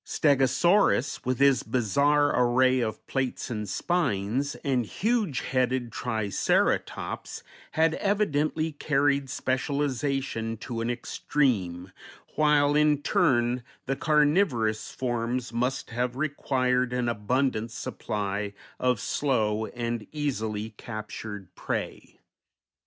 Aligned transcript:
Stegosaurus, 0.03 1.23
with 1.25 1.37
his 1.37 1.61
bizarre 1.61 2.33
array 2.35 2.79
of 2.79 3.05
plates 3.05 3.51
and 3.51 3.69
spines, 3.69 4.55
and 4.63 4.83
huge 4.83 5.41
headed 5.41 5.91
Triceratops, 5.91 7.43
had 7.73 7.93
evidently 7.93 8.71
carried 8.71 9.29
specialization 9.29 10.57
to 10.57 10.81
an 10.81 10.89
extreme, 10.89 11.91
while 12.35 12.75
in 12.75 13.03
turn 13.03 13.61
the 13.85 13.95
carnivorous 13.95 14.89
forms 14.91 15.53
must 15.53 15.91
have 15.91 16.15
required 16.15 16.93
an 16.93 17.07
abundant 17.07 17.69
supply 17.69 18.53
of 18.79 18.99
slow 18.99 19.67
and 19.67 20.07
easily 20.11 20.71
captured 20.71 21.53
prey. 21.53 22.19